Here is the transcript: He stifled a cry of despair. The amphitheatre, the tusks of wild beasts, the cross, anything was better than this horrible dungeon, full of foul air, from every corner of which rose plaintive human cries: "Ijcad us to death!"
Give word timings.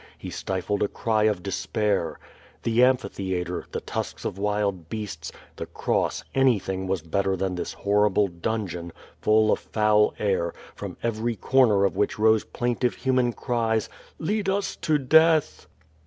He 0.17 0.31
stifled 0.31 0.81
a 0.81 0.87
cry 0.87 1.25
of 1.25 1.43
despair. 1.43 2.17
The 2.63 2.83
amphitheatre, 2.83 3.67
the 3.71 3.81
tusks 3.81 4.25
of 4.25 4.39
wild 4.39 4.89
beasts, 4.89 5.31
the 5.57 5.67
cross, 5.67 6.23
anything 6.33 6.87
was 6.87 7.03
better 7.03 7.35
than 7.37 7.53
this 7.53 7.73
horrible 7.73 8.27
dungeon, 8.27 8.93
full 9.21 9.51
of 9.51 9.59
foul 9.59 10.15
air, 10.17 10.53
from 10.73 10.97
every 11.03 11.35
corner 11.35 11.85
of 11.85 11.95
which 11.95 12.17
rose 12.17 12.43
plaintive 12.43 12.95
human 12.95 13.31
cries: 13.31 13.89
"Ijcad 14.19 14.49
us 14.49 14.75
to 14.77 14.97
death!" 14.97 15.67